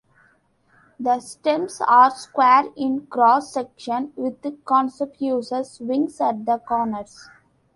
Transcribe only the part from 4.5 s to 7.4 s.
conspicuous wings at the corners.